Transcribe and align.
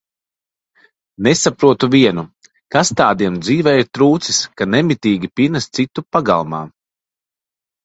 Nesaprotu 1.27 1.89
vienu, 1.95 2.23
kas 2.77 2.91
tādiem 3.03 3.37
dzīvē 3.45 3.75
ir 3.83 3.87
trūcis, 3.99 4.41
ka 4.57 4.69
nemitīgi 4.73 5.33
pinas 5.37 5.71
citu 5.81 6.09
pagalmā? 6.19 6.65